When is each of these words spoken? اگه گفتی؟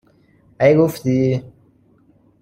اگه 0.59 0.77
گفتی؟ 0.77 1.41